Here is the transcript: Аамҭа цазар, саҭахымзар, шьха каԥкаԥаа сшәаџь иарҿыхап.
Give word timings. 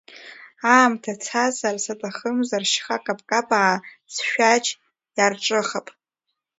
Аамҭа 0.73 1.13
цазар, 1.23 1.75
саҭахымзар, 1.83 2.63
шьха 2.71 2.97
каԥкаԥаа 3.05 3.75
сшәаџь 4.13 4.69
иарҿыхап. 5.17 5.87